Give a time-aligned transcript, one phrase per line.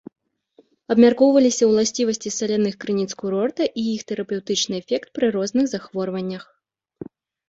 [0.93, 6.43] Абмяркоўваліся ўласцівасці саляных крыніц курорта і іх тэрапеўтычны эфект пры розных захворваннях.